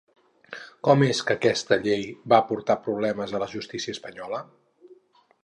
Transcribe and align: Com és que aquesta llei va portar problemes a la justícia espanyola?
Com 0.87 1.03
és 1.07 1.19
que 1.27 1.35
aquesta 1.39 1.77
llei 1.83 2.07
va 2.33 2.41
portar 2.53 2.79
problemes 2.89 3.35
a 3.39 3.43
la 3.45 3.51
justícia 3.53 3.95
espanyola? 3.99 4.43